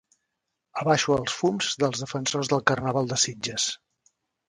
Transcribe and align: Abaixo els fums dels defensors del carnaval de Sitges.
Abaixo 0.83 1.17
els 1.17 1.35
fums 1.43 1.69
dels 1.85 2.03
defensors 2.07 2.53
del 2.55 2.67
carnaval 2.73 3.15
de 3.15 3.23
Sitges. 3.29 3.73